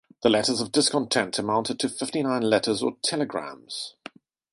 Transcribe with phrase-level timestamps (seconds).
[0.23, 3.93] The letters of discontent amounted to fifty-nine letters or telegrams.